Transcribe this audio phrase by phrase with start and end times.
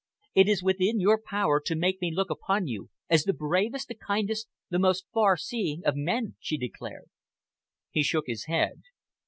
[0.33, 3.93] "It is within your power to make me look upon you as the bravest, the
[3.93, 7.11] kindest, the most farseeing of men," she declared.
[7.91, 8.81] He shook his head.